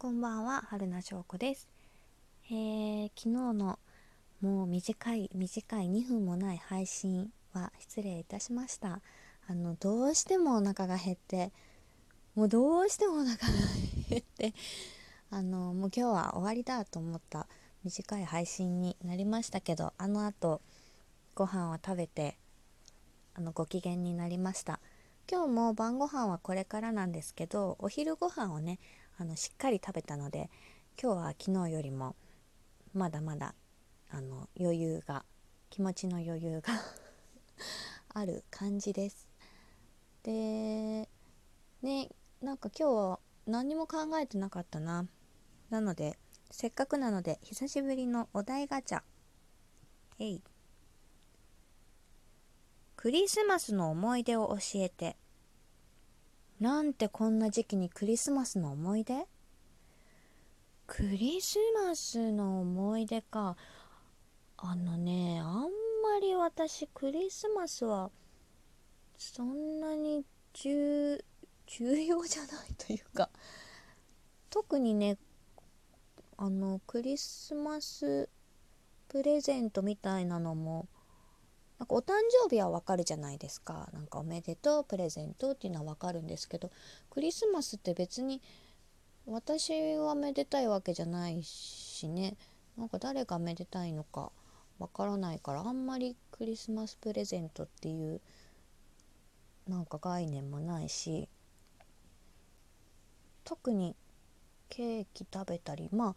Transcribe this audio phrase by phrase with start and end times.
[0.00, 1.68] こんばんは春名翔子です、
[2.46, 3.78] えー、昨日の
[4.40, 9.02] もう短い短い2分もない配信は失礼いたしました。
[9.46, 11.52] あのどうしてもお腹が減って
[12.34, 13.36] もうどうしてもお腹が
[14.08, 14.54] 減って
[15.30, 17.46] あのもう今日は終わりだと思った
[17.84, 20.62] 短い配信になりましたけどあのあと
[21.34, 22.38] ご飯を食べて
[23.34, 24.80] あのご機嫌になりました。
[25.30, 28.78] 今日も晩ご飯はこれからなんですけどお昼ご飯をね
[29.20, 30.48] あのしっかり食べたので
[31.00, 32.16] 今日は昨日よりも
[32.94, 33.54] まだまだ
[34.08, 35.26] あの余裕が
[35.68, 36.72] 気持ちの余裕が
[38.14, 39.28] ある感じです。
[40.22, 41.06] で
[41.82, 42.08] ね
[42.40, 45.06] なんか今日は何も考えてなかったな。
[45.68, 46.18] なので
[46.50, 49.02] せっかくなので久しぶりのお題ガチャ。
[50.18, 50.42] えい。
[52.96, 55.18] クリスマスの思い出を教えて。
[56.60, 59.26] なんてこんな時期にクリスマスの思い出？
[60.86, 63.56] クリスマスの思い出か。
[64.58, 65.68] あのねあんま
[66.20, 68.10] り私クリスマスは
[69.16, 71.24] そんなに重
[71.66, 73.30] 重要じゃないというか。
[74.50, 75.16] 特にね
[76.36, 78.28] あのクリスマス
[79.08, 80.88] プレゼントみたいなのも
[81.80, 82.12] なんかお誕
[82.44, 83.88] 生日はわかるじゃないですか。
[83.94, 86.70] なんかおめでとうプレゼントっていうのはわかるんですけど
[87.08, 88.42] クリスマスって別に
[89.26, 92.36] 私はめでたいわけじゃないしね。
[92.76, 94.30] なんか誰がめでたいのか
[94.78, 98.20] わからないからあんまりクリスマスプレゼントっていう
[99.66, 101.28] なんか概念もないし
[103.44, 103.96] 特に
[104.68, 106.14] ケーキ食べたりまあ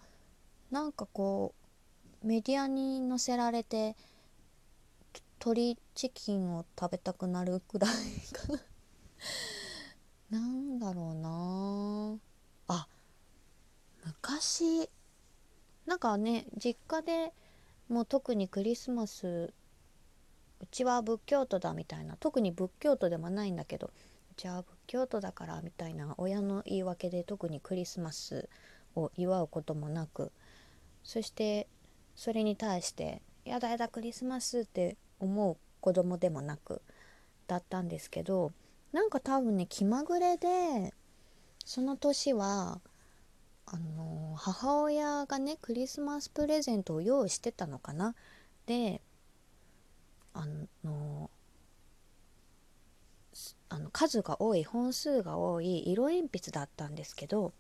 [0.72, 1.54] なんかこ
[2.24, 3.96] うメディアに載せられて
[5.46, 7.92] 鶏チキンを食べたくなるくらい
[8.32, 8.62] かな。
[10.40, 12.20] なんだろうな。
[12.70, 12.88] あ
[14.06, 14.90] 昔
[15.86, 17.34] なんかね実家で
[17.90, 19.54] もう特にクリスマス
[20.62, 23.88] うちは仏教徒だみたいな特に仏教徒でもないんだけど
[24.32, 28.48] うちは仏教徒だからみたいな親の言い訳で特にクリスマス
[28.96, 30.32] を祝うこともなく
[31.04, 31.68] そして
[32.16, 36.82] それに対して「やだやだクリスマス」って思う子供でもなく
[37.48, 38.52] だったんですけど
[38.92, 40.94] なんか多分ね気まぐれで
[41.66, 42.80] その年は
[43.66, 48.16] あの母親がねクリスマスプレゼントを用意してたのかな。
[48.66, 49.02] で
[50.34, 50.46] あ
[50.84, 51.30] の
[53.70, 57.54] あの数が多い本数が多い色鉛筆だったんですけど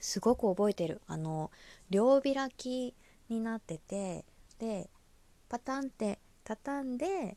[0.00, 1.00] すごく覚えてる。
[1.06, 1.50] あの
[1.90, 2.94] 両開き
[3.28, 4.24] になってて
[4.58, 4.88] で
[5.48, 6.18] パタンって
[6.48, 7.36] 畳んで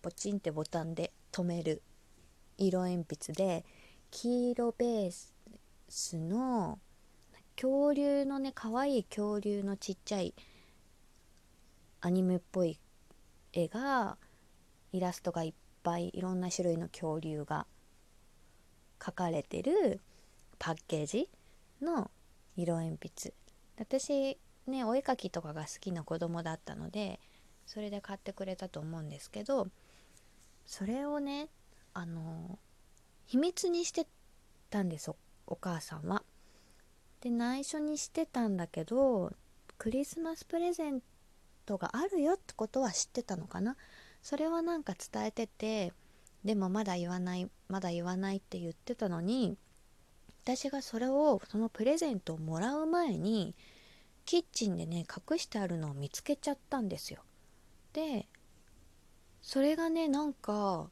[0.00, 1.82] ポチンってボタンで留める。
[2.56, 3.66] 色鉛筆で
[4.10, 5.10] 黄色ベー
[5.88, 6.78] スの
[7.56, 10.34] 恐竜のね可愛い恐竜のちっちゃい
[12.00, 12.80] アニメっぽい
[13.52, 14.16] 絵が
[14.92, 17.66] イラストがいっぱいいろんな種類の恐竜が
[18.98, 20.00] 描かれてる
[20.58, 21.28] パッケージ
[21.82, 22.10] の
[22.56, 23.34] 色鉛筆。
[23.76, 27.20] 私ねお絵描きとかが好きな子供だったので
[27.66, 29.68] それで買ってくれたと思うんですけど
[30.66, 31.48] それをね
[31.94, 32.58] あの
[33.26, 34.06] 秘密にして
[34.70, 35.10] たんです
[35.46, 36.22] お母さんは。
[37.20, 39.32] で内緒にしてたんだけど
[39.78, 41.00] クリスマスプレゼン
[41.66, 43.76] トがあるよってことは知ってたのかな
[44.22, 45.92] それはなんか伝えてて
[46.44, 49.56] でもまだ言わないまだ言わないって言ってたのに
[50.44, 53.54] 私がそれをそのプレゼントをもらう前に
[54.24, 57.22] キッチンでね隠してあるのを見つけちゃったんですよ。
[57.92, 58.26] で
[59.42, 60.88] それがねなんか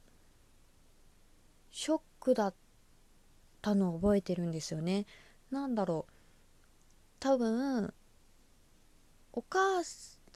[1.70, 2.54] ショックだっ
[3.62, 5.06] たのを覚えてるんですよね。
[5.50, 6.12] なんだろう
[7.20, 7.92] 多分
[9.32, 9.82] お母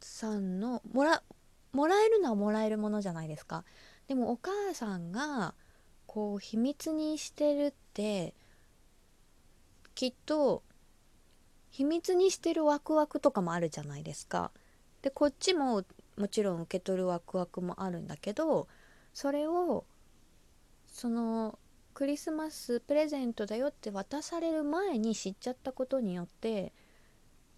[0.01, 1.23] さんのもら
[1.73, 3.65] もらえるのはもらえるものじゃないですか。
[4.07, 5.55] でもお母さんが
[6.07, 8.35] こう秘密にしてるって
[9.95, 10.63] きっと
[11.71, 14.53] 秘密にしてるワクワクとかもあるじゃないですか。
[15.03, 15.85] でこっちも
[16.17, 18.69] もちろん受け取るワクワクもあるんだけど
[19.13, 19.85] それを
[20.87, 21.59] その
[21.93, 26.73] クリスマスプレゼントだよって渡される前に知っちゃったことによって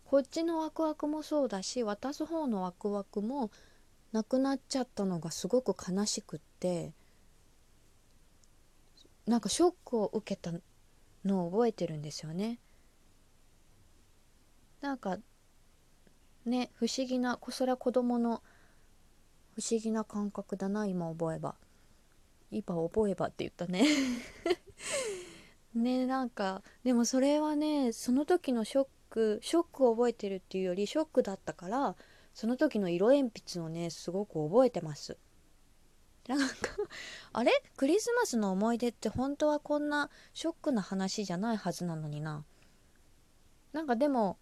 [0.05, 3.51] こっちのワクワクもそうだし渡す方のワクワクも
[4.13, 6.93] なくなっちゃったのがすごく悲しくって
[9.27, 10.53] なんかショックを受けた
[11.25, 12.61] のを覚えてるんですよね。
[14.81, 15.19] なんか
[16.47, 18.43] ね不思議なそれは子供の
[19.55, 21.57] 不思議な感覚だな今覚えば。
[22.51, 23.85] 今覚えばって言ったね。
[25.75, 31.97] ねなんかでもそれはねその時のショックショックを覚えてるっていうよりショックだったから
[32.35, 35.19] その時の色鉛筆をねすごく覚えてます。
[36.29, 36.47] なんか
[37.33, 37.53] あれ？
[37.77, 42.45] クリスマスの思い出って本当はこんなショックな話じゃないはずなのにな。
[43.73, 44.39] なんかでも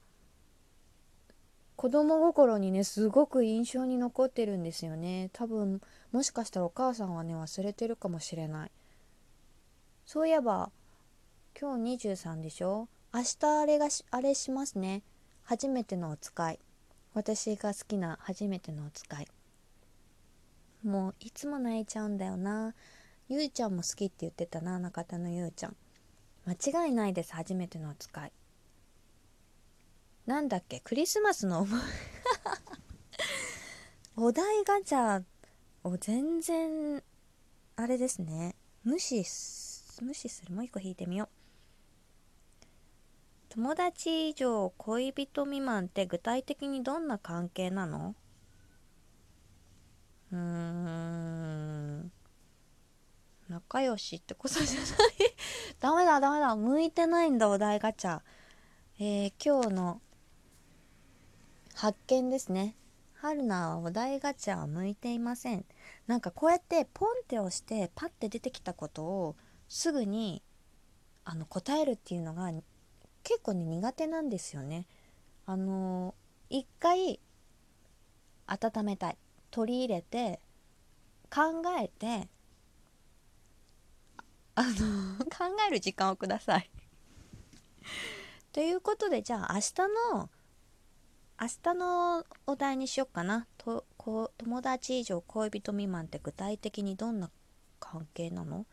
[1.85, 5.29] 子供心にねすごく印象に残ってるんですよね。
[5.35, 5.83] 多分
[6.13, 8.71] もしかしたらお母さんはね忘れてるかもしれない。
[10.07, 10.71] そういえば
[11.61, 12.89] 今日23でしょ？
[13.13, 15.03] 明日あれがあれしますね。
[15.43, 16.59] 初めてのお使い。
[17.13, 19.29] 私が好きな初めてのお使い。
[20.83, 22.73] もういつも泣いちゃうんだよな。
[23.29, 25.77] ゆうちゃんも好きって言ってたな中田のゆうちゃん。
[26.47, 28.33] 間違いないです初めてのお使い。
[30.27, 30.81] なんだっけ？
[30.81, 31.81] クリスマスの思い。
[34.17, 35.23] お題ガチャ
[35.83, 37.03] を全然
[37.77, 38.55] あれですね。
[38.85, 40.55] 無視す無視する？
[40.55, 41.29] もう一個引いてみよう。
[43.51, 48.15] 友達以上恋人未満って具体的にどんな関係なの？
[50.33, 52.13] うーん。
[53.49, 54.91] 仲良しってことじゃない。
[55.79, 56.57] ダメだダメだ。
[56.57, 58.23] 向いてないんだお題ガチャ。
[58.99, 60.01] えー、今日の
[61.75, 62.77] 発見ですね。
[63.15, 65.65] 春菜はお題ガチャは向いていません。
[66.07, 69.37] なんかこうやってポンって押してパッて出てきたことを
[69.69, 70.43] すぐに
[71.25, 72.51] あの答えるっていうのが
[73.23, 74.87] 結構ね苦手なんですよね。
[75.47, 76.15] あの
[76.49, 77.19] 一回
[78.47, 79.19] 温めたい。
[79.51, 80.41] 取り入れて
[81.31, 82.29] 考えて
[84.57, 86.71] あの考える時間をください。
[88.53, 89.75] ということでじゃあ明日
[90.13, 90.31] の
[91.41, 93.47] 明日のお題にしよっかな。
[93.59, 97.31] とこ友達以上恋人未満って具体的にどんな
[97.81, 98.67] 関係なの？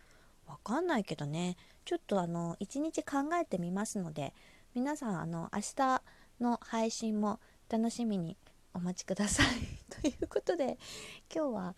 [0.48, 1.58] わかんないけどね。
[1.86, 4.34] ちょっとあの一日考えてみますので
[4.76, 6.02] 皆さんあの明日
[6.40, 8.38] の配信も楽しみに
[8.74, 9.48] お待ちください。
[10.02, 10.78] ということで
[11.34, 11.76] 今日は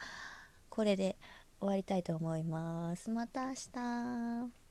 [0.69, 1.17] これで
[1.59, 3.09] 終わりたいと思います。
[3.09, 4.62] また明日。